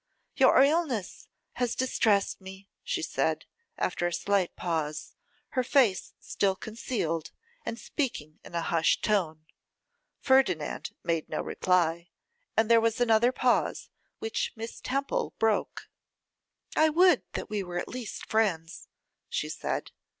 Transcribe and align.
'Your 0.35 0.63
illness 0.63 1.27
has 1.57 1.75
distressed 1.75 2.41
me,' 2.41 2.67
she 2.83 3.03
said, 3.03 3.45
after 3.77 4.07
a 4.07 4.11
slight 4.13 4.55
pause, 4.55 5.13
her 5.49 5.61
face 5.63 6.13
still 6.19 6.55
concealed, 6.55 7.29
and 7.67 7.77
speaking 7.77 8.39
in 8.43 8.55
a 8.55 8.63
hushed 8.63 9.03
tone. 9.03 9.45
Ferdinand 10.19 10.89
made 11.03 11.29
no 11.29 11.39
reply, 11.39 12.09
and 12.57 12.67
there 12.67 12.81
was 12.81 12.99
another 12.99 13.31
pause, 13.31 13.89
which 14.17 14.53
Miss 14.55 14.81
Temple 14.81 15.35
broke. 15.37 15.87
'I 16.75 16.89
would 16.89 17.21
that 17.33 17.51
we 17.51 17.61
were 17.61 17.77
at 17.77 17.87
least 17.87 18.25
friends,' 18.25 18.87
she 19.29 19.49
said. 19.49 19.91